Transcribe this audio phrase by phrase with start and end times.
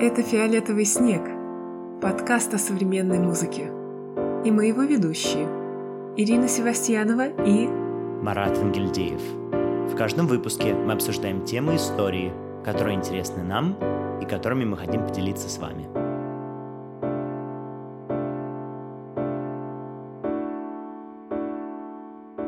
[0.00, 1.22] Это «Фиолетовый снег»–
[2.00, 3.62] подкаст о современной музыке.
[4.44, 5.48] И мы его ведущие–
[6.16, 9.20] Ирина Севастьянова и Марат Ангельдеев.
[9.92, 12.32] В каждом выпуске мы обсуждаем темы истории,
[12.64, 13.76] которые интересны нам
[14.22, 15.88] и которыми мы хотим поделиться с вами.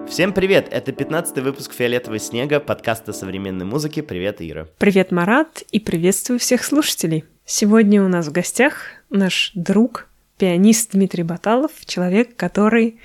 [0.08, 0.68] Всем привет!
[0.70, 4.02] Это 15-й выпуск «Фиолетового снега», подкаста современной музыки.
[4.02, 4.68] Привет, Ира.
[4.78, 7.24] Привет, Марат, и приветствую всех слушателей.
[7.52, 8.74] Сегодня у нас в гостях
[9.10, 10.06] наш друг,
[10.38, 13.00] пианист Дмитрий Баталов, человек, который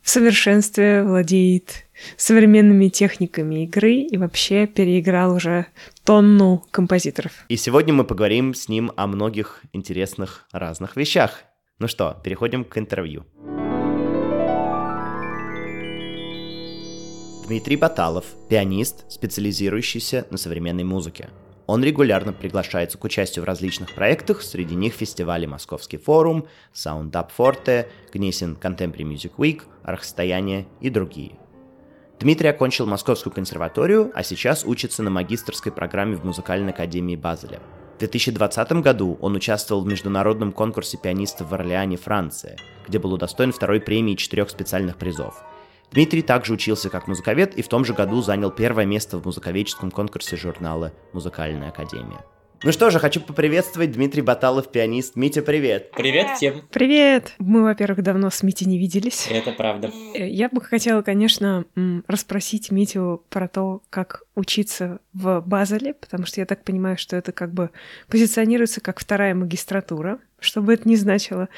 [0.00, 1.84] в совершенстве владеет
[2.16, 5.66] современными техниками игры и вообще переиграл уже
[6.04, 7.32] тонну композиторов.
[7.50, 11.44] И сегодня мы поговорим с ним о многих интересных разных вещах.
[11.78, 13.26] Ну что, переходим к интервью.
[17.46, 21.28] Дмитрий Баталов– пианист, специализирующийся на современной музыке.
[21.66, 27.30] Он регулярно приглашается к участию в различных проектах, среди них фестивали «Московский форум», «Sound Up
[27.36, 31.38] Forte», «Гнесин Contemporary Music Week», «Архстояние» и другие.
[32.18, 37.60] Дмитрий окончил Московскую консерваторию, а сейчас учится на магистрской программе в музыкальной академии Базеля.
[37.96, 43.52] В 2020 году он участвовал в международном конкурсе пианистов в Орлеане, Франция, где был удостоен
[43.52, 45.42] второй премии и четырех специальных призов–
[45.92, 49.90] Дмитрий также учился как музыковед и в том же году занял первое место в музыковедческом
[49.90, 52.24] конкурсе журнала «Музыкальная академия».
[52.64, 55.16] Ну что же, хочу поприветствовать Дмитрий Баталов, пианист.
[55.16, 55.90] Митя, привет.
[55.90, 56.62] Привет всем.
[56.70, 57.34] Привет.
[57.38, 59.26] Мы, во-первых, давно с Митей не виделись.
[59.28, 59.90] Это правда.
[60.14, 61.64] Э, я бы хотела, конечно,
[62.06, 67.32] расспросить Митю про то, как учиться в Базеле, потому что я так понимаю, что это
[67.32, 67.70] как бы
[68.08, 71.48] позиционируется как вторая магистратура что бы это ни значило.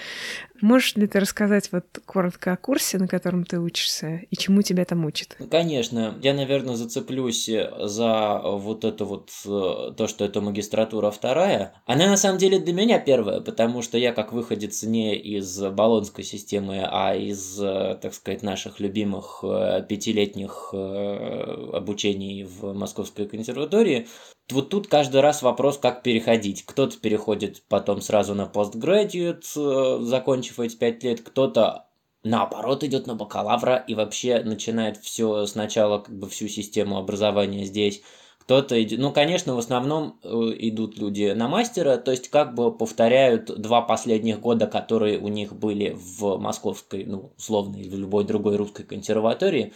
[0.64, 4.86] Можешь ли ты рассказать вот коротко о курсе, на котором ты учишься, и чему тебя
[4.86, 5.36] там учат?
[5.50, 6.18] Конечно.
[6.22, 11.74] Я, наверное, зацеплюсь за вот это вот, э, то, что это магистратура вторая.
[11.84, 16.24] Она, на самом деле, для меня первая, потому что я, как выходец не из баллонской
[16.24, 24.08] системы, а из, э, так сказать, наших любимых э, пятилетних обучений в Московской консерватории,
[24.50, 26.64] вот тут каждый раз вопрос, как переходить.
[26.64, 31.86] Кто-то переходит потом сразу на postgraduate, э, закончив эти пять лет, кто-то
[32.24, 38.02] наоборот идет на бакалавра и вообще начинает все сначала, как бы всю систему образования здесь.
[38.40, 40.28] Кто-то идет, ну, конечно, в основном э,
[40.58, 45.54] идут люди на мастера, то есть как бы повторяют два последних года, которые у них
[45.54, 49.72] были в московской, ну, условно, или в любой другой русской консерватории.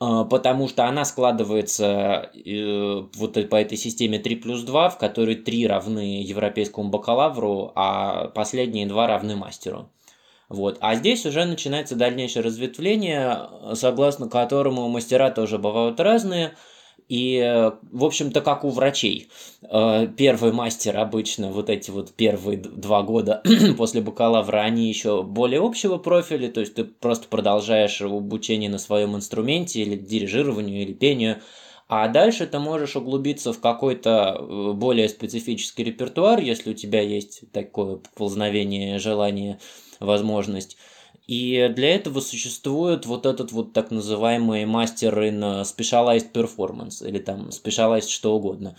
[0.00, 5.66] Потому что она складывается э, вот по этой системе 3 плюс 2, в которой 3
[5.66, 9.90] равны европейскому бакалавру, а последние 2 равны мастеру.
[10.48, 10.78] Вот.
[10.80, 16.52] А здесь уже начинается дальнейшее разветвление, согласно которому мастера тоже бывают разные–
[17.10, 19.26] и, в общем-то, как у врачей.
[19.62, 23.42] Э, первый мастер обычно, вот эти вот первые два года
[23.76, 29.16] после бакалавра, они еще более общего профиля, то есть ты просто продолжаешь обучение на своем
[29.16, 31.38] инструменте или дирижированию, или пению,
[31.88, 37.42] а дальше ты можешь углубиться в какой-то э, более специфический репертуар, если у тебя есть
[37.50, 39.58] такое поползновение, желание,
[39.98, 40.76] возможность.
[41.30, 47.50] И для этого существует вот этот вот так называемый мастер in specialized performance или там
[47.50, 48.76] specialized что угодно.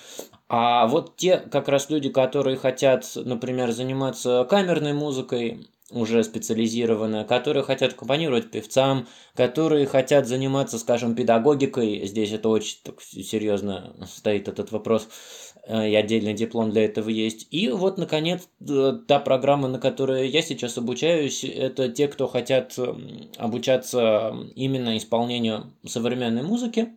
[0.49, 7.63] А вот те как раз люди, которые хотят, например, заниматься камерной музыкой, уже специализированно, которые
[7.63, 12.05] хотят аккомпанировать певцам, которые хотят заниматься, скажем, педагогикой.
[12.05, 15.07] Здесь это очень так серьезно стоит этот вопрос.
[15.67, 17.47] Э, и отдельный диплом для этого есть.
[17.51, 18.47] И вот, наконец,
[19.07, 22.77] та программа, на которой я сейчас обучаюсь, это те, кто хотят
[23.37, 26.89] обучаться именно исполнению современной музыки.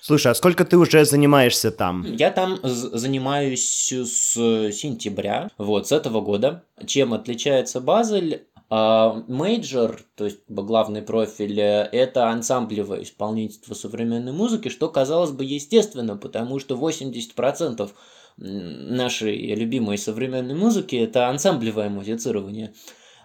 [0.00, 2.04] Слушай, а сколько ты уже занимаешься там?
[2.16, 4.34] Я там занимаюсь с
[4.72, 6.64] сентября, вот, с этого года.
[6.86, 8.46] Чем отличается Базель?
[8.72, 16.16] Major, то есть главный профиль, э, это ансамблевое исполнительство современной музыки, что казалось бы естественно,
[16.16, 17.90] потому что 80%
[18.38, 22.72] нашей любимой современной музыки это ансамблевое музицирование.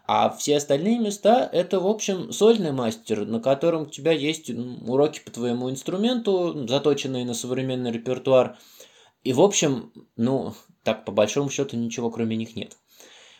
[0.05, 5.21] А все остальные места это, в общем, сольный мастер, на котором у тебя есть уроки
[5.23, 8.57] по твоему инструменту, заточенные на современный репертуар.
[9.23, 10.53] И, в общем, ну,
[10.83, 12.75] так по большому счету ничего кроме них нет.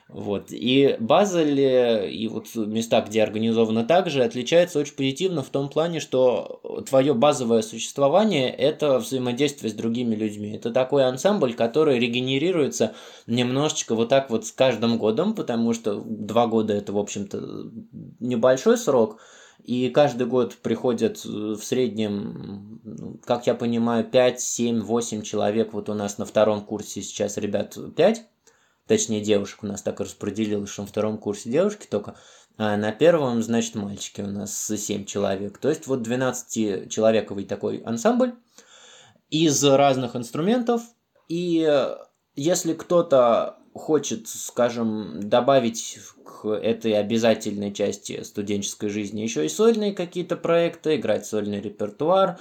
[0.09, 0.48] Вот.
[0.51, 6.62] И Базель и вот места, где организовано также, отличается очень позитивно в том плане, что
[6.88, 10.56] твое базовое существование– это взаимодействие с другими людьми.
[10.56, 12.95] Это такой ансамбль, который регенерируется
[13.25, 17.69] немножечко вот так вот с каждым годом, потому что два года– это, в общем-то,
[18.21, 19.19] небольшой срок,
[19.62, 25.74] и каждый год приходят в среднем, ну, как я понимаю, 5, 7, 8 человек.
[25.74, 28.25] Вот у нас на втором курсе сейчас ребят 5
[28.88, 32.16] точнее девушек у нас так распределилось, что на втором курсе девушки только,
[32.57, 35.57] а на первом, значит, мальчики у нас 7 человек.
[35.60, 38.34] То есть вот 12-человековый такой ансамбль
[39.30, 40.81] из разных инструментов.
[41.28, 41.69] И
[42.36, 50.36] если кто-то хочет, скажем, добавить к этой обязательной части студенческой жизни еще и сольные какие-то
[50.36, 52.39] проекты, играть сольный репертуар,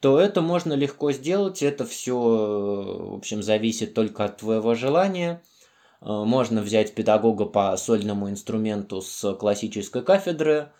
[0.00, 1.62] то это можно легко сделать.
[1.62, 5.42] Это все, в общем, зависит только от твоего желания.
[6.06, 10.70] Э, можно взять педагога по сольному инструменту с классической кафедры,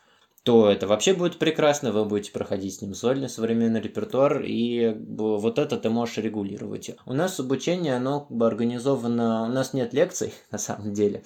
[0.44, 5.58] то это вообще будет прекрасно, вы будете проходить с ним сольный современный репертуар, и вот
[5.58, 6.92] это ты можешь регулировать.
[7.04, 11.24] У нас обучение, оно как бы организовано, у нас нет лекций, на самом деле,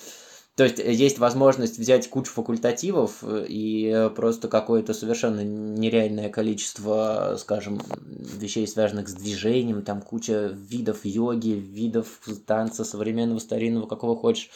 [0.60, 7.36] то есть э, есть возможность взять кучу факультативов э, и просто какое-то совершенно нереальное количество,
[7.38, 14.50] скажем, вещей, связанных с движением, там куча видов йоги, видов танца современного, старинного, какого хочешь.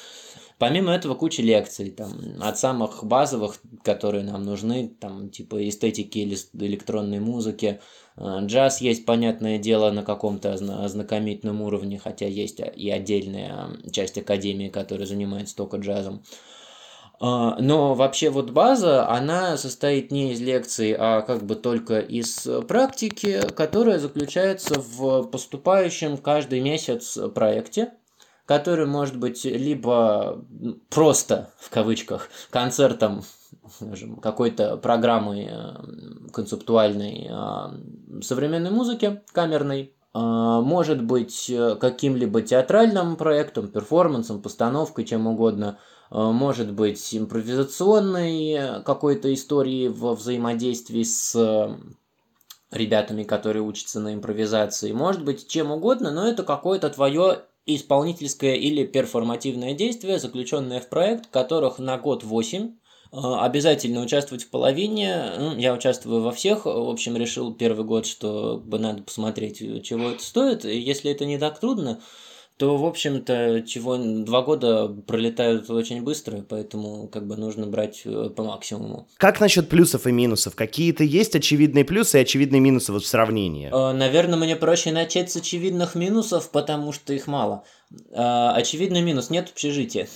[0.64, 6.38] Помимо этого куча лекций, там, от самых базовых, которые нам нужны, там, типа эстетики или
[6.54, 7.82] электронной музыки,
[8.16, 14.70] э, джаз есть, понятное дело, на каком-то ознакомительном уровне, хотя есть и отдельная часть академии,
[14.70, 16.22] которая занимается только джазом.
[17.20, 22.48] Э, но вообще вот база, она состоит не из лекций, а как бы только из
[22.66, 27.92] практики, которая заключается в поступающем каждый месяц проекте,
[28.46, 30.44] который может быть либо
[30.90, 33.22] просто, в кавычках, концертом
[34.22, 41.50] какой-то программы э, концептуальной э, современной музыки, камерной, э, может быть
[41.80, 45.78] каким-либо театральным проектом, перформансом, постановкой, чем угодно,
[46.10, 51.34] может быть импровизационной какой-то историей во взаимодействии с
[52.70, 58.84] ребятами, которые учатся на импровизации, может быть чем угодно, но это какое-то твое исполнительское или
[58.84, 62.72] перформативное действие, заключенное в проект, которых на год 8.
[63.12, 65.32] А, обязательно участвовать в половине.
[65.38, 66.66] Ну, я участвую во всех.
[66.66, 70.64] В общем, решил первый год, что бы надо посмотреть, чего это стоит.
[70.64, 72.00] Если это не так трудно,
[72.56, 78.30] то, в общем-то, чего два года пролетают очень быстро, поэтому как бы нужно брать э,
[78.30, 79.08] по максимуму.
[79.16, 80.54] Как насчет плюсов и минусов?
[80.54, 83.70] Какие-то есть очевидные плюсы и очевидные минусы вот в сравнении?
[83.72, 87.64] Э, наверное, мне проще начать с очевидных минусов, потому что их мало.
[88.10, 90.08] Э, очевидный минус– нет общежития.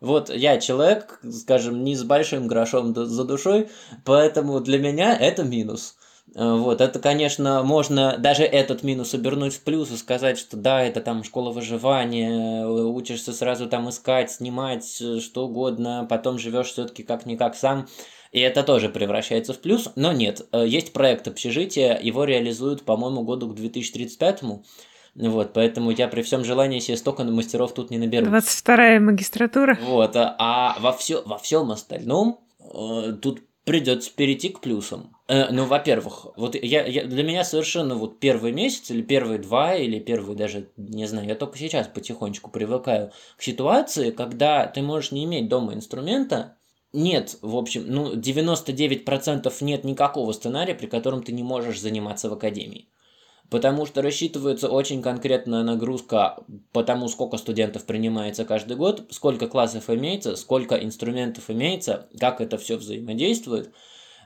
[0.00, 3.68] Вот я человек, скажем, не с большим грошом за душой,
[4.04, 5.96] поэтому для меня это минус.
[6.34, 10.82] Э, вот, это, конечно, можно даже этот минус обернуть в плюс и сказать, что да,
[10.82, 16.68] это там школа выживания, э, учишься сразу там искать, снимать, э, что угодно, потом живешь
[16.72, 17.86] все-таки как-никак сам,
[18.32, 23.48] и это тоже превращается в плюс, но нет, есть проект общежития, его реализуют, по-моему, году
[23.48, 24.64] к 2035 му
[25.14, 28.26] вот, поэтому я при всем желании себе столько мастеров тут не наберу.
[28.26, 29.78] 22-я магистратура.
[29.80, 32.40] Вот, а во, все, во всем остальном
[33.22, 35.16] тут придется перейти к плюсам.
[35.26, 39.74] Э, ну, во-первых, вот я, я, для меня совершенно вот первый месяц или первые два,
[39.74, 45.12] или первые даже, не знаю, я только сейчас потихонечку привыкаю к ситуации, когда ты можешь
[45.12, 46.56] не иметь дома инструмента,
[46.92, 52.34] нет, в общем, ну, 99% нет никакого сценария, при котором ты не можешь заниматься в
[52.34, 52.88] академии
[53.50, 56.38] потому что рассчитывается очень конкретная нагрузка
[56.72, 62.58] по тому, сколько студентов принимается каждый год, сколько классов имеется, сколько инструментов имеется, как это
[62.58, 63.72] все взаимодействует.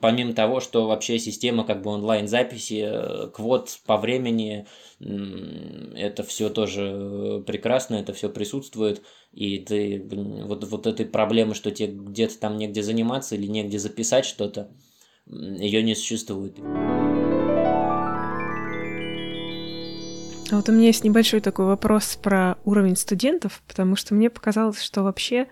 [0.01, 4.67] Помимо того, что вообще система как бы онлайн-записи, э, квот по времени,
[5.01, 10.01] это все тоже прекрасно, это все присутствует, и ты
[10.45, 14.71] вот, вот этой проблемы, что тебе где-то там негде заниматься или негде записать что-то,
[15.27, 16.57] ее не существует.
[20.51, 24.81] А вот у меня есть небольшой такой вопрос про уровень студентов, потому что мне показалось,
[24.81, 25.47] что вообще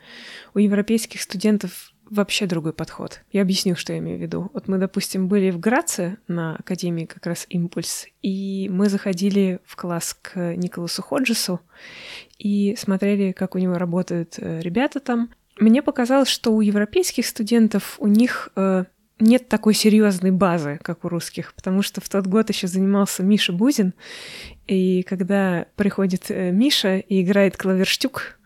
[0.54, 3.20] у европейских студентов вообще другой подход.
[3.30, 4.50] Я объясню, что я имею в виду.
[4.54, 9.76] Вот мы, допустим, были в Граце на Академии как раз «Импульс», и мы заходили в
[9.76, 11.60] класс к Николасу Ходжесу
[12.38, 15.30] и смотрели, как у него работают э, ребята там.
[15.58, 18.84] Мне показалось, что у европейских студентов у них э,
[19.18, 23.52] нет такой серьезной базы, как у русских, потому что в тот год еще занимался Миша
[23.52, 23.94] Бузин,
[24.66, 28.38] и когда приходит э, Миша и играет клаверштюк,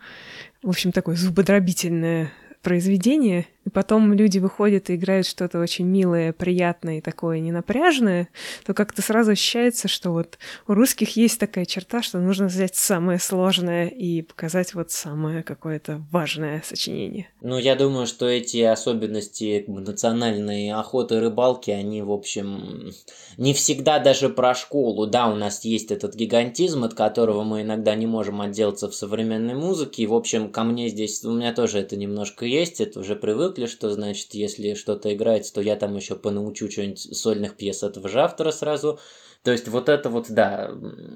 [0.63, 6.99] в общем, такое зубодробительное произведение, и потом люди выходят и играют что-то очень милое, приятное
[6.99, 8.29] и такое ненапряжное,
[8.67, 13.21] то как-то сразу ощущается, что вот у русских есть такая черта, что нужно взять самое
[13.21, 17.29] сложное и показать вот самое какое-то важное сочинение.
[17.43, 22.91] Ну, я думаю, что эти особенности национальной охоты и рыбалки, они, в общем,
[23.37, 25.07] не всегда даже про школу.
[25.07, 29.55] Да, у нас есть этот гигантизм, от которого мы иногда не можем отделаться в современной
[29.55, 30.03] музыке.
[30.03, 33.60] И, в общем, ко мне здесь, у меня тоже это немножко есть, это уже привыкли,
[33.67, 38.51] что, значит, если что-то играется, то я там еще понаучу что-нибудь сольных пьес же автора
[38.51, 38.99] сразу.
[39.43, 40.71] То есть вот это вот, да,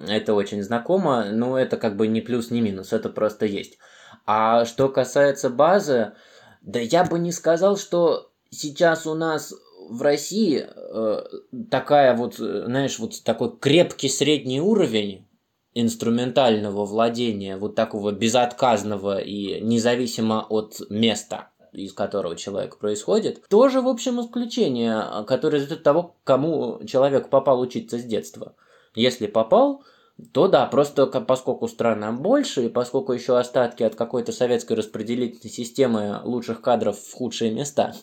[0.08, 3.78] это очень знакомо, но это как бы не плюс, не минус, это просто есть.
[4.26, 6.12] А что касается базы,
[6.62, 9.54] да я бы не сказал, что сейчас у нас
[9.90, 11.22] в России э,
[11.70, 15.26] такая вот, знаешь, вот такой крепкий средний уровень
[15.74, 23.88] инструментального владения, вот такого безотказного и независимо от места, из которого человек происходит, тоже, в
[23.88, 28.54] общем, исключение, которое результат того, кому человек попал учиться с детства.
[28.94, 29.84] Если попал,
[30.32, 36.20] то да, просто поскольку страна больше, и поскольку еще остатки от какой-то советской распределительной системы
[36.22, 37.94] лучших кадров в худшие места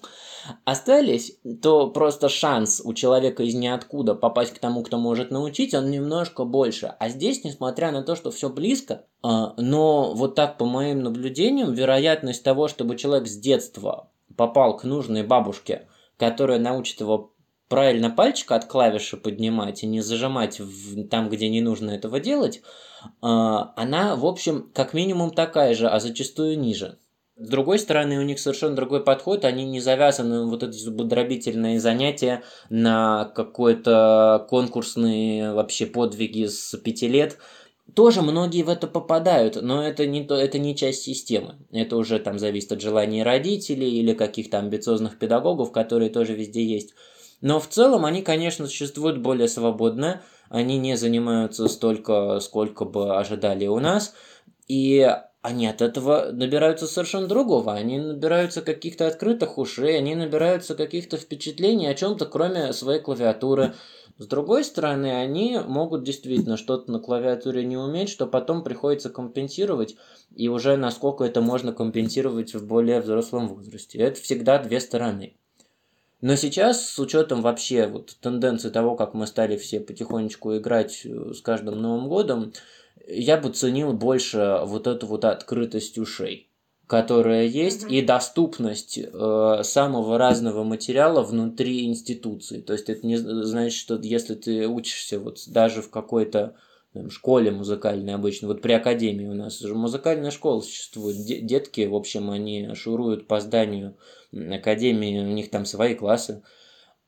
[0.65, 5.89] остались, то просто шанс у человека из ниоткуда попасть к тому, кто может научить, он
[5.89, 6.93] немножко больше.
[6.99, 11.73] А здесь, несмотря на то, что все близко, а, но вот так по моим наблюдениям,
[11.73, 15.87] вероятность того, чтобы человек с детства попал к нужной бабушке,
[16.17, 17.30] которая научит его
[17.71, 22.61] правильно пальчик от клавиши поднимать и не зажимать в, там, где не нужно этого делать,
[23.21, 26.97] а, она, в общем, как минимум такая же, а зачастую ниже.
[27.37, 32.43] С другой стороны, у них совершенно другой подход, они не завязаны вот эти зубодробительные занятия
[32.69, 37.37] на какой-то конкурсные вообще подвиги с пяти лет.
[37.95, 41.55] Тоже многие в это попадают, но это не, то, это не часть системы.
[41.71, 46.93] Это уже там зависит от желаний родителей или каких-то амбициозных педагогов, которые тоже везде есть.
[47.41, 53.67] Но в целом они, конечно, существуют более свободно, они не занимаются столько, сколько бы ожидали
[53.67, 54.13] у нас,
[54.67, 55.09] и
[55.41, 57.73] они от этого набираются совершенно другого.
[57.73, 63.73] Они набираются каких-то открытых ушей, они набираются каких-то впечатлений о чем-то, кроме своей клавиатуры.
[64.19, 69.95] С другой стороны, они могут действительно что-то на клавиатуре не уметь, что потом приходится компенсировать,
[70.35, 73.97] и уже насколько это можно компенсировать в более взрослом возрасте.
[73.97, 75.37] Это всегда две стороны.
[76.21, 81.33] Но сейчас, с учетом вообще вот тенденции того, как мы стали все потихонечку играть э,
[81.33, 82.53] с каждым Новым годом,
[83.07, 86.47] я бы ценил больше вот эту вот открытость ушей
[86.91, 87.99] которая есть, mm-hmm.
[87.99, 92.59] и доступность э, самого разного материала внутри институции.
[92.59, 96.57] То есть это не значит, что если ты учишься вот даже в какой-то
[96.93, 101.95] там, школе музыкальной обычно, вот при академии у нас же музыкальная школа существует, детки, в
[101.95, 103.95] общем, они шуруют по зданию
[104.33, 106.43] академии, у них там свои классы.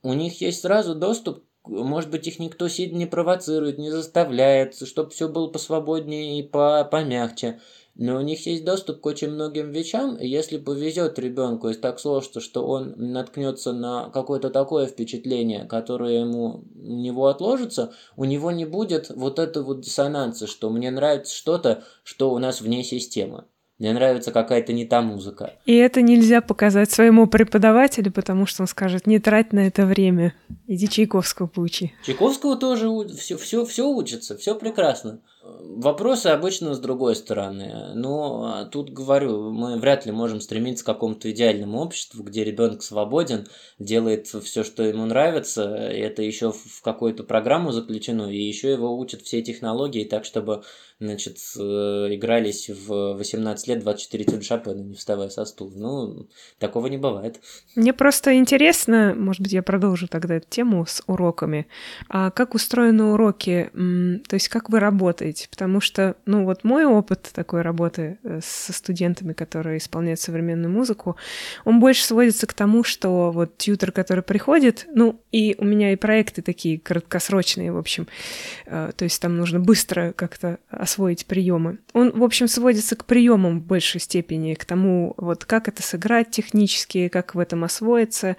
[0.02, 5.10] У них есть сразу доступ, может быть, их никто сильно не провоцирует, не заставляет, чтобы
[5.12, 7.60] все было посвободнее и по помягче.
[7.96, 12.00] Но у них есть доступ к очень многим вещам, и если повезет ребенку, и так
[12.00, 18.52] сложится, что он наткнется на какое-то такое впечатление, которое ему у него отложится, у него
[18.52, 23.46] не будет вот этого вот диссонанса, что мне нравится что-то, что у нас вне системы.
[23.80, 25.54] Мне нравится какая-то не та музыка.
[25.66, 30.34] И это нельзя показать своему преподавателю, потому что он скажет, не трать на это время,
[30.68, 31.94] иди Чайковского поучи.
[32.06, 35.22] Чайковского тоже все, все, все учится, все прекрасно.
[35.44, 37.94] Вопросы обычно с другой стороны.
[37.96, 42.82] Но а, тут говорю, мы вряд ли можем стремиться к какому-то идеальному обществу, где ребенок
[42.82, 43.48] свободен,
[43.78, 45.64] делает все, что ему нравится.
[45.76, 50.64] Это еще в какую-то программу заключено, и еще его учат все технологии так, чтобы
[51.08, 55.72] значит, э, игрались в 18 лет 24 тюн Шопена, не вставая со стула.
[55.76, 56.28] Ну,
[56.60, 57.40] такого не бывает.
[57.76, 61.68] Мне просто интересно, может быть, я продолжу тогда эту тему с уроками.
[62.10, 63.70] А как устроены уроки?
[63.74, 65.48] То есть как вы работаете?
[65.54, 71.16] потому что, ну вот мой опыт такой работы э, со студентами, которые исполняют современную музыку,
[71.64, 75.96] он больше сводится к тому, что вот тьютер, который приходит, ну и у меня и
[75.96, 78.08] проекты такие краткосрочные, в общем,
[78.66, 80.58] э, то есть там нужно быстро как-то
[80.94, 81.80] освоить приемы.
[81.94, 86.30] Он, в общем, сводится к приемам в большей степени, к тому, вот как это сыграть
[86.30, 88.38] технически, как в этом освоиться,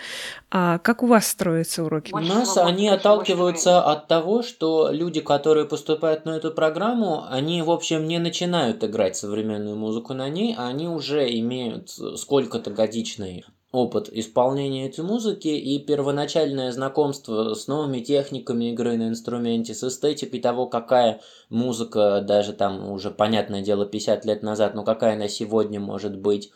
[0.51, 2.13] а как у вас строятся уроки?
[2.13, 7.71] У нас они отталкиваются от того, что люди, которые поступают на эту программу, они, в
[7.71, 13.45] общем, не начинают играть современную музыку на ней, а они уже имеют сколько-то годичный
[13.75, 20.41] опыт исполнения этой музыки и первоначальное знакомство с новыми техниками игры на инструменте, с эстетикой
[20.41, 25.81] того, какая музыка, даже там уже, понятное дело, 50 лет назад, но какая она сегодня
[25.81, 26.53] может быть.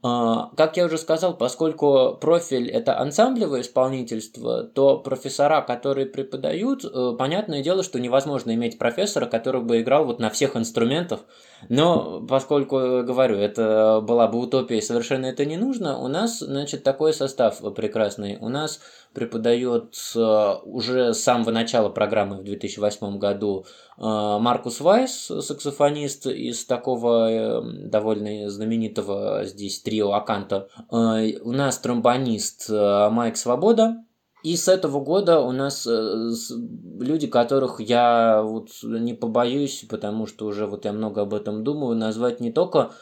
[0.00, 7.16] А, как я уже сказал, поскольку профиль это ансамблевое исполнительство, то профессора, которые преподают, э,
[7.18, 11.20] понятное дело, что невозможно иметь профессора, который бы играл вот на всех инструментах.
[11.68, 17.12] Но поскольку, говорю, это была бы утопия, совершенно это не нужно, у нас, значит, такой
[17.12, 18.38] состав прекрасный.
[18.40, 18.80] У нас
[19.12, 23.64] преподает э, уже с самого начала программы в 2008 году
[23.96, 30.68] э, Маркус Вайс, саксофонист из такого э, довольно знаменитого здесь трио Аканта.
[30.90, 34.04] У нас тромбонист Майк Свобода,
[34.42, 40.66] и с этого года у нас люди, которых я вот не побоюсь, потому что уже
[40.66, 42.92] вот я много об этом думаю, назвать не только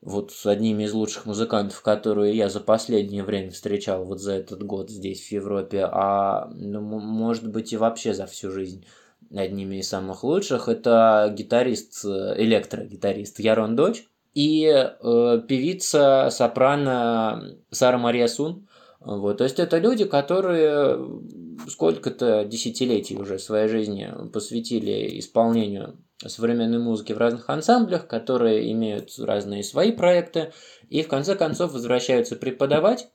[0.00, 4.62] вот с одними из лучших музыкантов, которые я за последнее время встречал вот за этот
[4.62, 8.86] год здесь, в Европе, а, ну, может быть, и вообще за всю жизнь
[9.34, 18.28] одними из самых лучших, это гитарист, электрогитарист Ярон Дочь и э, певица сопрано Сара Мария
[18.28, 18.68] Сун.
[19.00, 20.98] Вот, то есть это люди, которые
[21.68, 29.62] сколько-то десятилетий уже своей жизни посвятили исполнению современной музыки в разных ансамблях, которые имеют разные
[29.62, 30.52] свои проекты,
[30.88, 33.08] и в конце концов возвращаются преподавать.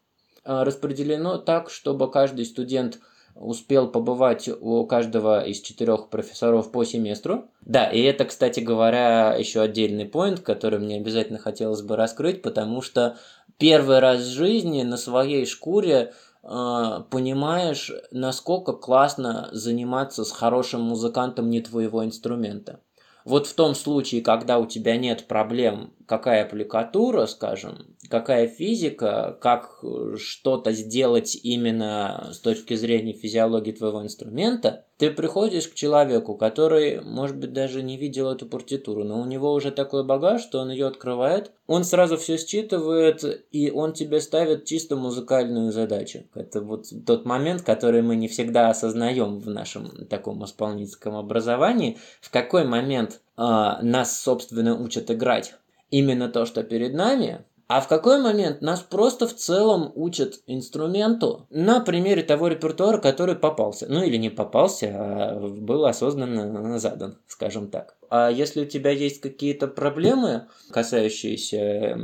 [0.43, 2.99] А, распределено так, чтобы каждый студент
[3.35, 7.49] успел побывать у каждого из четырех профессоров по семестру.
[7.61, 12.81] Да, и это, кстати говоря, еще отдельный поинт, который мне обязательно хотелось бы раскрыть, потому
[12.81, 13.17] что
[13.57, 21.49] первый раз в жизни на своей шкуре э, понимаешь, насколько классно заниматься с хорошим музыкантом
[21.49, 22.79] не твоего инструмента.
[23.25, 29.79] Вот в том случае, когда у тебя нет проблем, какая аппликатура, скажем, какая физика, как
[29.83, 37.01] э, что-то сделать именно с точки зрения физиологии твоего инструмента, ты приходишь к человеку, который,
[37.01, 40.69] может быть, даже не видел эту партитуру, но у него уже такой багаж, что он
[40.69, 46.25] ее открывает, он сразу все считывает, и он тебе ставит чисто музыкальную задачу.
[46.35, 52.29] Это вот тот момент, который мы не всегда осознаем в нашем таком исполнительском образовании, в
[52.29, 55.55] какой момент э, нас, собственно, учат играть
[55.91, 61.47] именно то, что перед нами, а в какой момент нас просто в целом учат инструменту
[61.49, 63.85] на примере того репертуара, который попался.
[63.87, 67.95] Ну или не попался, а был осознанно задан, скажем так.
[68.09, 71.97] А если у тебя есть какие-то проблемы, касающиеся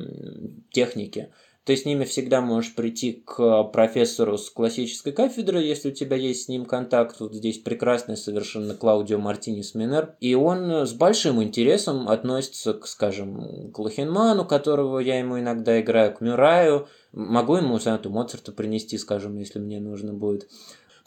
[0.71, 1.33] техники,
[1.67, 6.45] ты с ними всегда можешь прийти к профессору с классической кафедры, если у тебя есть
[6.45, 7.19] с ним контакт.
[7.19, 10.15] Вот здесь прекрасный совершенно Клаудио Мартинес Минер.
[10.21, 16.13] И он с большим интересом относится, к, скажем, к Лохенману, которого я ему иногда играю,
[16.13, 16.87] к Мюраю.
[17.11, 20.47] Могу ему сонату Моцарта принести, скажем, если мне нужно будет.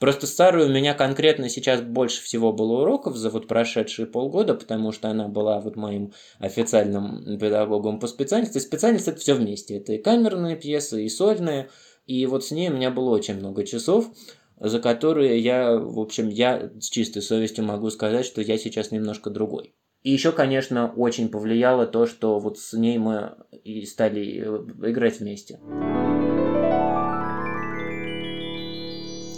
[0.01, 4.93] Просто старую у меня конкретно сейчас больше всего было уроков за вот прошедшие полгода, потому
[4.93, 8.59] что она была вот моим официальным педагогом по специальности.
[8.59, 9.77] Специальность это все вместе.
[9.77, 11.69] Это и камерные пьесы, и сольные.
[12.07, 14.11] И вот с ней у меня было очень много часов,
[14.59, 19.29] за которые я, в общем, я с чистой совестью могу сказать, что я сейчас немножко
[19.29, 19.75] другой.
[20.03, 23.35] И еще, конечно, очень повлияло то, что вот с ней мы
[23.65, 25.61] и стали э, играть вместе.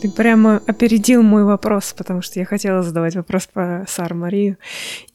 [0.03, 4.59] Ты прямо опередил мой вопрос, потому что я хотела задавать вопрос про Сару Марию,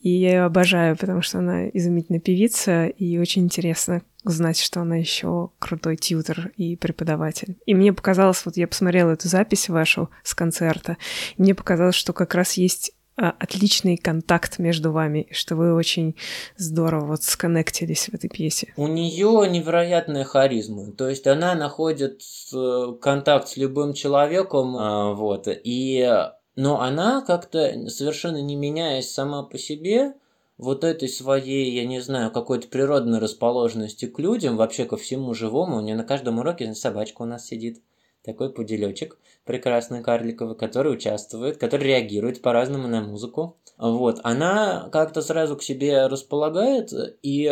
[0.02, 4.96] и я ее обожаю, потому что она изумительная певица, и очень интересно узнать, что она
[4.96, 7.58] еще крутой тьютер и преподаватель.
[7.66, 10.96] И мне показалось, вот я посмотрела эту запись вашу с концерта,
[11.36, 16.16] и мне показалось, что как раз есть отличный контакт между вами, что вы очень
[16.56, 18.74] здорово вот сконнектились в этой пьесе.
[18.78, 22.22] У нее невероятная харизма, то есть она находит
[22.54, 29.44] э, контакт с любым человеком, а, вот, и но она как-то совершенно не меняясь сама
[29.44, 30.14] по себе,
[30.58, 35.78] вот этой своей, я не знаю, какой-то природной расположенности к людям, вообще ко всему живому,
[35.78, 37.82] у нее на каждом уроке собачка у нас сидит.
[38.24, 43.58] Такой пуделечек прекрасный карликовый, который участвует, который реагирует по-разному на музыку.
[43.78, 46.92] Вот, она как-то сразу к себе располагает,
[47.24, 47.48] и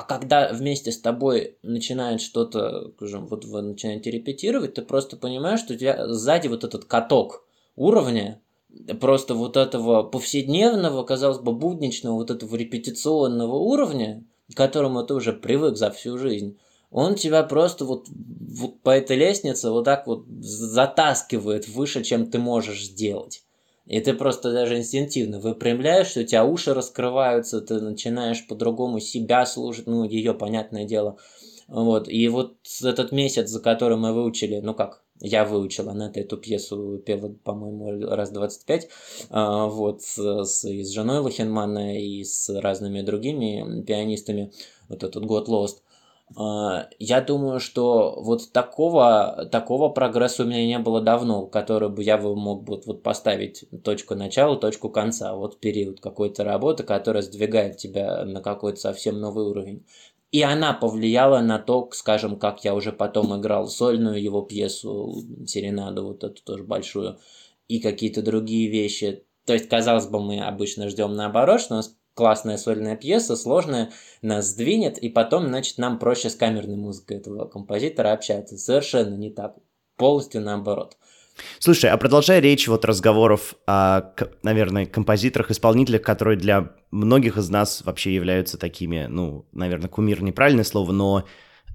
[0.00, 5.74] а когда вместе с тобой начинает что-то, вот вы начинаете репетировать, ты просто понимаешь, что
[5.74, 7.44] у тебя сзади вот этот каток
[7.76, 8.40] уровня,
[9.00, 15.32] просто вот этого повседневного, казалось бы, будничного, вот этого репетиционного уровня, к которому ты уже
[15.32, 16.56] привык за всю жизнь,
[16.90, 22.38] он тебя просто вот, вот по этой лестнице вот так вот затаскивает выше, чем ты
[22.38, 23.44] можешь сделать.
[23.86, 29.86] И ты просто даже инстинктивно выпрямляешься, у тебя уши раскрываются, ты начинаешь по-другому себя слушать,
[29.86, 31.16] ну, ее, понятное дело.
[31.66, 36.36] Вот, и вот этот месяц, за который мы выучили, ну как, я выучил, она эту
[36.36, 38.88] пьесу пела, по-моему, раз 25,
[39.30, 44.52] а, вот, с, и с женой Лохенмана, и с разными другими пианистами,
[44.88, 45.78] вот этот год Lost–
[46.36, 52.18] я думаю, что вот такого, такого прогресса у меня не было давно, который бы я
[52.18, 55.34] мог вот, вот поставить точку начала, точку конца.
[55.34, 59.84] Вот период какой-то работы, которая сдвигает тебя на какой-то совсем новый уровень.
[60.30, 66.06] И она повлияла на то, скажем, как я уже потом играл сольную его пьесу, Серенаду,
[66.06, 67.18] вот эту тоже большую,
[67.66, 69.24] и какие-то другие вещи.
[69.46, 73.90] То есть, казалось бы, мы обычно ждем наоборот, что у нас классная сольная пьеса, сложная,
[74.22, 78.56] нас сдвинет, и потом, значит, нам проще с камерной музыкой этого композитора общаться.
[78.56, 79.56] Совершенно не так.
[79.96, 80.96] Полностью наоборот.
[81.58, 87.82] Слушай, а продолжая речь вот разговоров о, наверное, композиторах, исполнителях, которые для многих из нас
[87.84, 91.24] вообще являются такими, ну, наверное, кумир неправильное слово, но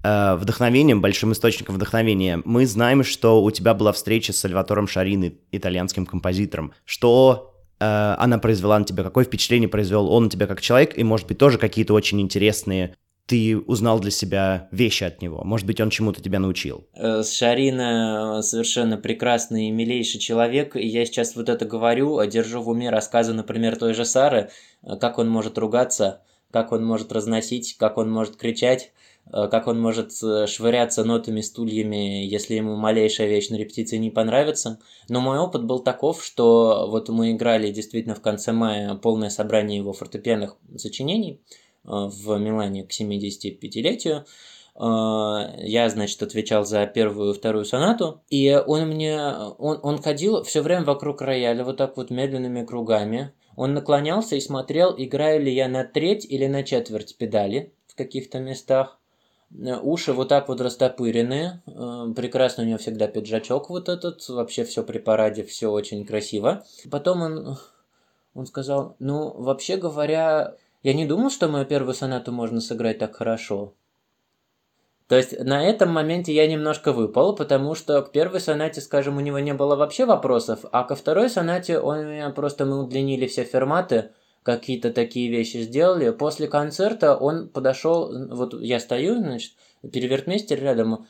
[0.04, 2.41] э, вдохновением, большим источником вдохновения.
[2.45, 6.74] Мы знаем, что у тебя была встреча с Сальватором Шарини, итальянским композитором.
[6.84, 11.28] Что она произвела на тебя, какое впечатление произвел он на тебя как человек, и, может
[11.28, 15.44] быть, тоже какие-то очень интересные ты узнал для себя вещи от него?
[15.44, 16.88] Может быть, он чему-то тебя научил?
[16.94, 22.62] Э, Шарина совершенно прекрасный и милейший человек, и я сейчас вот это говорю, а держу
[22.62, 24.50] в уме рассказы, например, той же Сары,
[24.84, 29.68] э, как он может ругаться, как он может разносить, как он может кричать, э, как
[29.68, 34.80] он может швыряться нотами, стульями, если ему малейшая вещь на репетиции не понравится.
[35.10, 39.78] Но мой опыт был таков, что вот мы играли действительно в конце мая полное собрание
[39.78, 41.42] его фортепианных сочинений–
[41.86, 44.26] Э, в Милане к 75-летию.
[44.76, 49.20] Э, я, значит, отвечал за первую и вторую сонату, и он мне,
[49.58, 53.34] он, он ходил все время вокруг рояля, вот так вот медленными кругами.
[53.56, 58.40] Он наклонялся и смотрел, играю ли я на треть или на четверть педали в каких-то
[58.40, 59.00] местах.
[59.58, 61.62] Э, уши вот так вот растопырены.
[62.15, 64.28] Прекрасно у него всегда пиджачок вот этот.
[64.30, 66.63] Вообще все при параде, все очень красиво.
[66.89, 67.58] Потом он,
[68.34, 73.15] он сказал, ну, вообще говоря, я не думал, что мою первую сонату можно сыграть так
[73.15, 73.74] хорошо.
[75.08, 79.20] То есть на этом моменте я немножко выпал, потому что к первой сонате, скажем, у
[79.20, 83.46] него не было вообще вопросов, а ко второй сонате он меня просто мы удлинили все
[83.46, 84.13] форматы,
[84.45, 86.12] какие-то такие вещи сделали.
[86.12, 91.08] После концерта он подошел, вот я стою, значит, перевертмейстер рядом,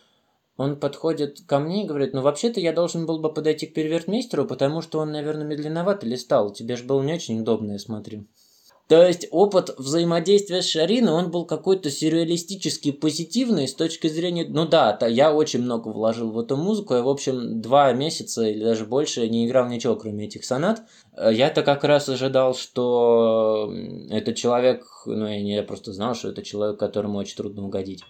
[0.55, 4.45] он подходит ко мне и говорит, ну вообще-то я должен был бы подойти к перевертмейстеру,
[4.45, 8.25] потому что он, наверное, медленновато листал, тебе же было не очень удобно, я смотрю.
[8.87, 14.45] То есть опыт взаимодействия с Шариной, он был какой-то сюрреалистический, позитивный с точки зрения...
[14.47, 16.93] Ну да, я очень много вложил в эту музыку.
[16.93, 20.83] Я, в общем, два месяца или даже больше не играл ничего, кроме этих сонат.
[21.17, 23.73] Э, я-то как раз ожидал, что
[24.11, 24.85] этот человек...
[25.07, 28.03] Ну, я, не, я просто знал, что это человек, которому очень трудно угодить.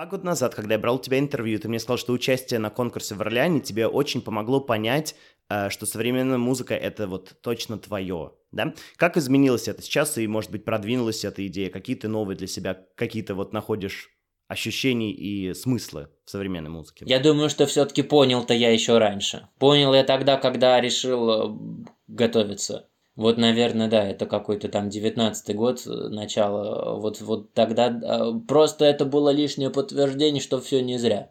[0.00, 2.70] Два года назад, когда я брал у тебя интервью, ты мне сказал, что участие на
[2.70, 5.14] конкурсе в Орлеане тебе очень помогло понять,
[5.50, 8.72] э, что современная музыка— это вот точно твое, да?
[8.96, 11.68] Как изменилось это сейчас и, может быть, продвинулась эта идея?
[11.68, 14.08] Какие ты новые для себя, какие-то вот находишь
[14.48, 17.04] ощущений и смысла в современной музыке?
[17.06, 19.48] Я думаю, что все-таки понял-то я еще раньше.
[19.58, 22.89] Понял я тогда, когда решил э, готовиться
[23.20, 26.98] вот, наверное, да, это какой-то там девятнадцатый год, э, начало.
[26.98, 31.28] Вот, вот тогда э, просто это было лишнее подтверждение, что все не зря.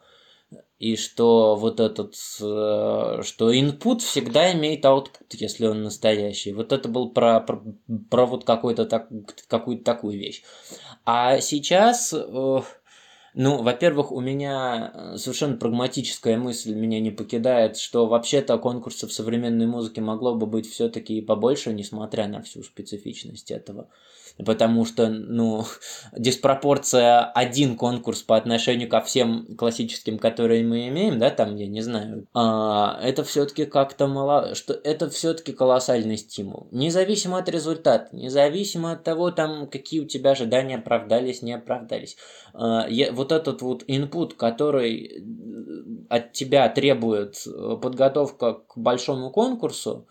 [0.78, 6.54] И что вот этот, э, что input всегда имеет output, если он настоящий.
[6.54, 7.60] Вот это был про, про,
[8.12, 9.08] про вот какой-то так,
[9.48, 10.44] какую-то такую вещь.
[11.06, 12.14] А сейчас
[13.42, 19.66] ну, во-первых, у меня э, совершенно прагматическая мысль меня не покидает, что вообще-то конкурсов современной
[19.66, 23.88] музыки могло бы быть все-таки побольше, несмотря на всю специфичность этого
[24.46, 25.66] потому что, ну,
[26.18, 31.82] диспропорция один конкурс по отношению ко всем классическим, которые мы имеем, да, там, я не
[31.82, 36.68] знаю, а, это все-таки как-то мало, что это все-таки колоссальный стимул.
[36.72, 42.18] Независимо от результата, независимо от того, там, какие у тебя ожидания оправдались, не оправдались.
[42.54, 45.22] А, я, вот этот вот input, который э,
[46.10, 50.08] от тебя требует э, подготовка к большому конкурсу,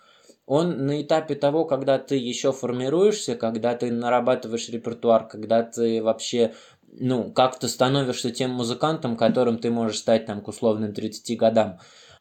[0.47, 6.55] он на этапе того, когда ты еще формируешься, когда ты нарабатываешь репертуар, когда ты вообще
[6.93, 11.79] ну, как то становишься тем музыкантом, которым ты можешь стать там к условным 30 годам.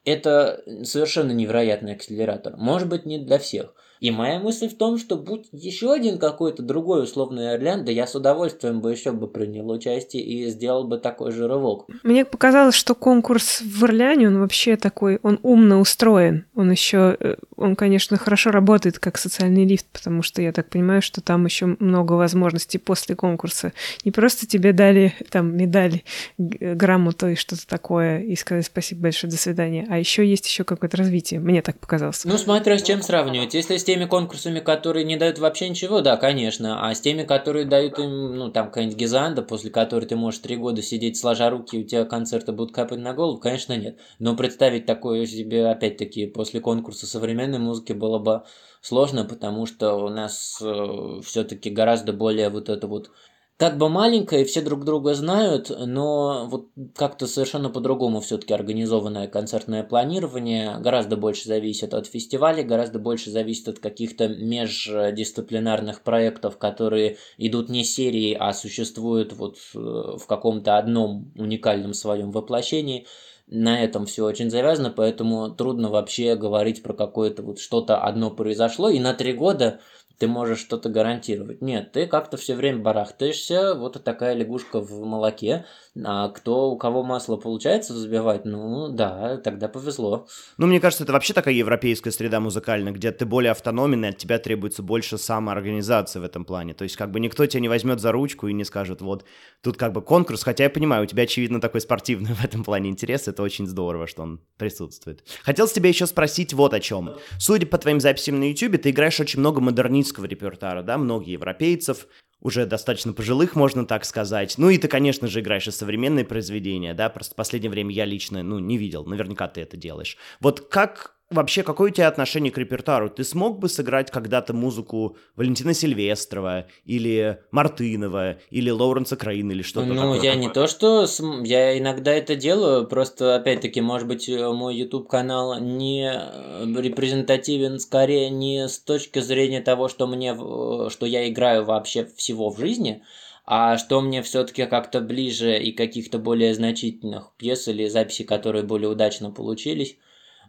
[0.08, 2.56] Это совершенно невероятный акселератор.
[2.56, 6.62] Может быть, не для всех– и моя мысль в том, что будь еще один какой-то
[6.62, 10.98] другой условный Орлян, да я с удовольствием бы еще бы принял участие и сделал бы
[10.98, 11.88] такой же рывок.
[12.04, 16.46] Мне показалось, что конкурс в Орляне, он вообще такой, он умно устроен.
[16.56, 21.02] Он еще, э, он, конечно, хорошо работает как социальный лифт, потому что я так понимаю,
[21.02, 23.74] что там еще много возможностей после конкурса.
[24.04, 26.04] Не просто тебе дали там медаль,
[26.38, 30.98] грамоту и что-то такое, и сказать спасибо большое, до свидания, а еще есть еще какое-то
[30.98, 31.40] развитие.
[31.40, 32.24] Мне так показалось.
[32.26, 33.54] Ну, смотря с чем сравнивать.
[33.54, 36.88] Если теми конкурсами, которые не дают вообще ничего, да, конечно.
[36.88, 40.58] А с теми, которые дают им, ну, там, какая-нибудь Гизанда, после которой ты можешь три
[40.58, 43.98] года сидеть сложа руки, и у тебя концерты будут капать на голову, конечно, нет.
[44.20, 48.44] Но представить такое себе, опять-таки, после конкурса современной музыки было бы
[48.82, 53.12] сложно, потому что у нас э, все-таки гораздо более вот это вот
[53.58, 59.82] как бы маленькая, все друг друга знают, но вот как-то совершенно по-другому все-таки организованное концертное
[59.84, 67.70] планирование гораздо больше зависит от фестиваля, гораздо больше зависит от каких-то междисциплинарных проектов, которые идут
[67.70, 73.08] не серией, а существуют вот э, в каком-то одном уникальном своем воплощении.
[73.48, 78.90] На этом все очень завязано, поэтому трудно вообще говорить про какое-то вот что-то одно произошло,
[78.90, 79.80] и на три года
[80.20, 81.62] ты можешь что-то гарантировать.
[81.62, 85.66] Нет, ты как-то все время барахтаешься, вот такая лягушка в молоке,
[86.04, 90.28] а кто, у кого масло получается взбивать, ну да, тогда повезло.
[90.58, 94.18] Ну, мне кажется, это вообще такая европейская среда музыкальная, где ты более автономен, и от
[94.18, 96.74] тебя требуется больше самоорганизации в этом плане.
[96.74, 99.26] То есть, как бы никто тебя не возьмет за ручку и не скажет, вот,
[99.62, 102.90] тут как бы конкурс, хотя я понимаю, у тебя, очевидно, такой спортивный в этом плане
[102.90, 105.24] интерес, это очень здорово, что он присутствует.
[105.44, 107.16] Хотел тебя еще спросить вот о чем.
[107.40, 109.62] Судя по твоим записям на YouTube, ты играешь очень много
[110.08, 112.08] модернистского репертуара, да, многие европейцев,
[112.40, 114.56] уже достаточно пожилых, можно так сказать.
[114.58, 118.06] Ну и ты, конечно же, играешь и современные произведения, да, просто в последнее время я
[118.06, 120.18] лично, ну, не видел, наверняка ты это делаешь.
[120.40, 123.10] Вот как вообще, какое у тебя отношение к репертуару?
[123.10, 129.88] Ты смог бы сыграть когда-то музыку Валентина Сильвестрова или Мартынова или Лоуренса Краина или что-то
[129.88, 130.18] ну, такое?
[130.18, 131.06] Ну, я не то, что...
[131.44, 138.30] Я иногда это делаю, просто, опять-таки, может быть, э, мой YouTube-канал не э, репрезентативен скорее
[138.30, 140.36] не с точки зрения того, что мне...
[140.36, 143.04] что я играю вообще всего в жизни,
[143.46, 148.90] а что мне все-таки как-то ближе и каких-то более значительных пьес или записей, которые более
[148.90, 149.98] удачно получились,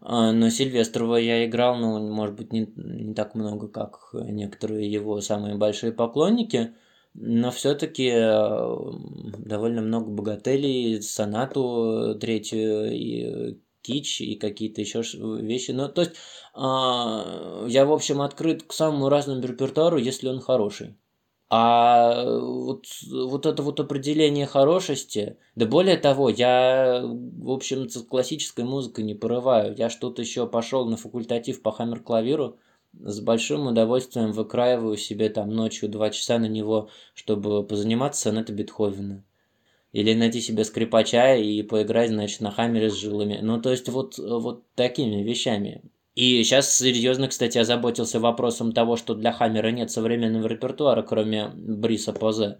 [0.01, 5.57] но Сильвестрова я играл, ну, может быть, не, не так много, как некоторые его самые
[5.57, 6.75] большие поклонники,
[7.15, 8.77] но все-таки э,
[9.39, 15.03] довольно много богателей, сонату третью и кич и какие-то еще
[15.41, 15.73] вещи.
[15.73, 16.15] Ну, то есть
[16.55, 20.97] а, я, в общем, открыт к самому разному репертуару, если он хороший.
[21.51, 28.65] А вот, вот это вот определение хорошести, да более того, я, в общем, с классической
[28.67, 29.75] музыкой не порываю.
[29.75, 32.59] Я что-то еще пошел на факультатив по хаммер-клавиру,
[32.93, 39.25] с большим удовольствием выкраиваю себе там ночью два часа на него, чтобы позаниматься сонетой Бетховена.
[39.93, 43.39] Или найти себе скрипача и поиграть, значит, на хаммере с жилами.
[43.41, 45.83] Ну, то есть вот, вот такими вещами.
[46.19, 52.13] И сейчас серьезно, кстати, озаботился вопросом того, что для Хаммера нет современного репертуара, кроме Бриса
[52.13, 52.59] Позе.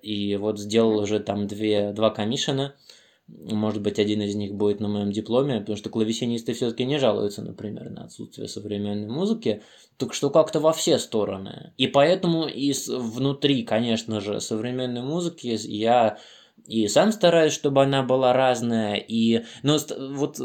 [0.00, 2.76] И вот сделал уже там две, два комиссиона.
[3.26, 7.42] Может быть, один из них будет на моем дипломе, потому что клавесинисты все-таки не жалуются,
[7.42, 9.62] например, на отсутствие современной музыки.
[9.96, 11.72] Так что как-то во все стороны.
[11.76, 16.18] И поэтому и внутри, конечно же, современной музыки я
[16.68, 19.78] и сам стараюсь, чтобы она была разная, и, но
[20.12, 20.40] вот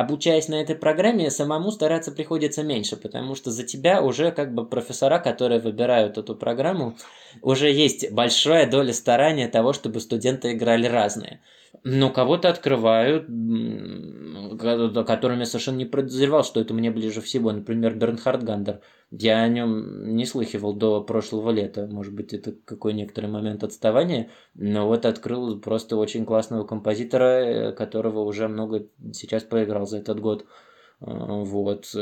[0.00, 4.64] обучаясь на этой программе, самому стараться приходится меньше, потому что за тебя уже как бы
[4.66, 6.96] профессора, которые выбирают эту программу,
[7.42, 11.40] уже есть большая доля старания того, чтобы студенты играли разные.
[11.84, 13.26] Но кого-то открывают,
[15.06, 17.52] которыми я совершенно не подозревал, что это мне ближе всего.
[17.52, 18.80] Например, Бернхард Гандер.
[19.10, 21.88] Я о нем не слыхивал до прошлого лета.
[21.90, 24.30] Может быть, это какой некоторый момент отставания.
[24.54, 30.20] Но вот открыл просто очень классного композитора, э, которого уже много сейчас проиграл за этот
[30.20, 30.46] год.
[31.00, 31.92] Э, вот.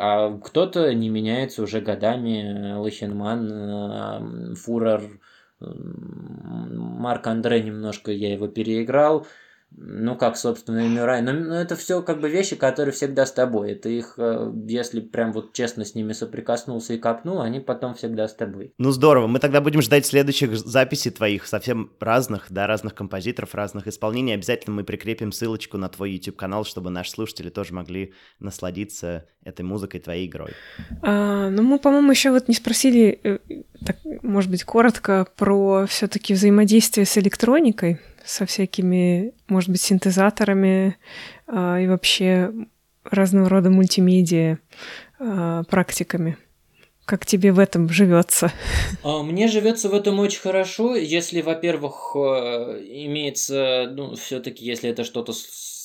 [0.00, 2.74] а кто-то не меняется уже годами.
[2.74, 5.20] Лохенман, Фурер,
[5.60, 9.26] Марк Андре немножко я его переиграл
[9.76, 11.20] ну, как собственные мира.
[11.22, 13.72] Но, но это все как бы вещи, которые всегда с тобой.
[13.72, 18.28] Это их, э, если прям вот честно с ними соприкоснулся и копнул, они потом всегда
[18.28, 18.74] с тобой.
[18.78, 19.26] Ну, здорово.
[19.26, 24.34] Мы тогда будем ждать следующих записей твоих, совсем разных, да, разных композиторов, разных исполнений.
[24.34, 30.00] Обязательно мы прикрепим ссылочку на твой YouTube-канал, чтобы наши слушатели тоже могли насладиться этой музыкой,
[30.00, 30.52] твоей игрой.
[31.02, 33.38] А, ну, мы, по-моему, еще вот не спросили, э,
[33.84, 40.96] так, может быть, коротко про все-таки взаимодействие с электроникой со всякими, может быть, синтезаторами
[41.46, 42.52] а, и вообще
[43.04, 44.58] разного рода мультимедиа
[45.18, 46.36] а, практиками.
[47.04, 48.52] Как тебе в этом живется?
[49.02, 52.18] А, мне живется в этом очень хорошо, если, во-первых, э,
[53.06, 55.32] имеется, ну, все-таки, если это что-то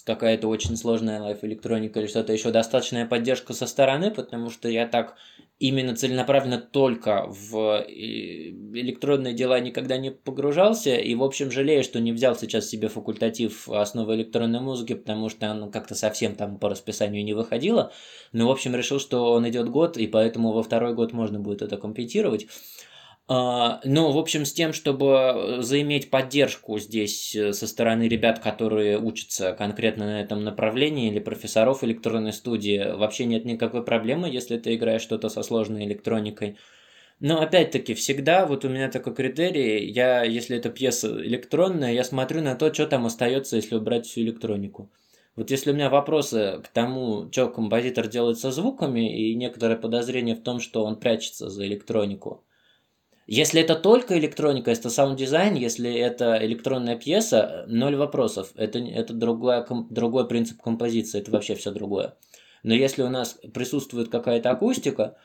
[0.08, 4.88] какая-то очень сложная лайф электроника или что-то еще, достаточная поддержка со стороны, потому что я
[4.88, 5.18] так
[5.60, 12.00] именно целенаправленно только в э, электронные дела никогда не погружался, и, в общем, жалею, что
[12.00, 16.70] не взял сейчас себе факультатив основы электронной музыки, потому что оно как-то совсем там по
[16.70, 17.92] расписанию не выходило,
[18.32, 21.62] но, в общем, решил, что он идет год, и поэтому во второй год можно будет
[21.62, 22.48] это компенсировать.
[23.30, 28.98] А, ну, в общем, с тем, чтобы заиметь поддержку здесь э, со стороны ребят, которые
[28.98, 34.76] учатся конкретно на этом направлении, или профессоров электронной студии, вообще нет никакой проблемы, если ты
[34.76, 36.58] играешь что-то со сложной электроникой.
[37.20, 42.42] Но опять-таки, всегда вот у меня такой критерий, я, если это пьеса электронная, я смотрю
[42.42, 44.90] на то, что там остается, если убрать всю электронику.
[45.36, 50.36] Вот если у меня вопросы к тому, что композитор делает со звуками, и некоторое подозрение
[50.36, 52.44] в том, что он прячется за электронику,
[53.28, 58.54] если это только электроника, это саунд-дизайн, если это электронная пьеса, ноль вопросов.
[58.56, 62.16] Это, это другой, другой принцип композиции, это вообще все другое.
[62.64, 65.18] Но если у нас присутствует какая-то акустика,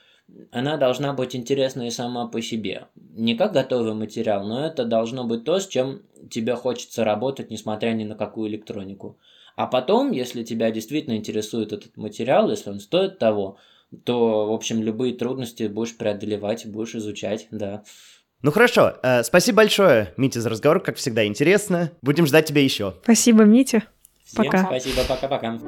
[0.50, 2.88] она должна быть интересной сама по себе.
[2.96, 7.92] Не как готовый материал, но это должно быть то, с чем тебе хочется работать, несмотря
[7.92, 9.18] ни на какую электронику.
[9.54, 13.58] А потом, если тебя действительно интересует этот материал, если он стоит того,
[14.04, 17.82] то, в общем, любые трудности будешь преодолевать, будешь изучать, да.
[18.42, 21.92] Ну хорошо, э, спасибо большое, Митя, за разговор, как всегда интересно.
[22.02, 22.94] Будем ждать тебя еще.
[23.02, 23.84] Спасибо, Митя.
[24.24, 24.64] Всем пока.
[24.64, 25.58] спасибо, пока-пока.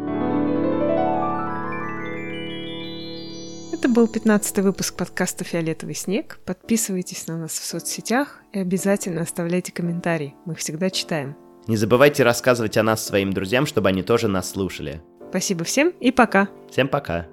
[3.72, 6.38] Это был 15 выпуск подкаста «Фиолетовый снег».
[6.46, 10.34] Подписывайтесь на нас в соцсетях и обязательно оставляйте комментарии.
[10.46, 11.36] Мы их всегда читаем.
[11.66, 15.02] Не забывайте рассказывать о нас своим друзьям, чтобы они тоже нас слушали.
[15.28, 16.48] Спасибо всем и пока.
[16.70, 17.26] Всем пока.